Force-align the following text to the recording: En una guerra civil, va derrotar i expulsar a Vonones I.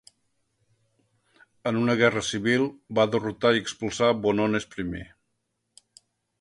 En 1.73 1.77
una 1.81 1.97
guerra 1.99 2.23
civil, 2.31 2.67
va 3.01 3.07
derrotar 3.17 3.53
i 3.59 3.63
expulsar 3.67 4.11
a 4.11 4.19
Vonones 4.25 4.69
I. 4.89 4.91